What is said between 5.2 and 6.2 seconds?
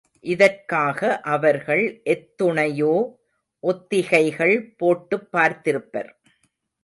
பார்த்திருப்பர்.